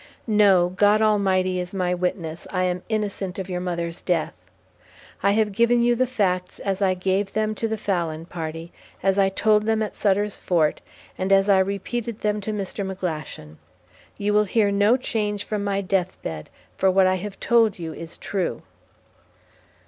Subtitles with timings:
[0.25, 4.33] No, God Almighty is my witness, I am innocent of your mother's death!
[5.21, 9.19] I have given you the facts as I gave them to the Fallon Party, as
[9.19, 10.81] I told them at Sutter's Fort,
[11.19, 12.83] and as I repeated them to Mr.
[12.83, 13.57] McGlashan.
[14.17, 16.49] You will hear no change from my death bed,
[16.79, 18.63] for what I have told you is true."